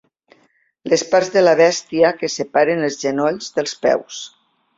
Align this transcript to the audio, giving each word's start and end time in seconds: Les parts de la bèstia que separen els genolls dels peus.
Les 0.93 1.03
parts 1.11 1.29
de 1.35 1.43
la 1.43 1.53
bèstia 1.59 2.11
que 2.23 2.31
separen 2.37 2.83
els 2.89 2.99
genolls 3.05 3.53
dels 3.61 3.79
peus. 3.87 4.25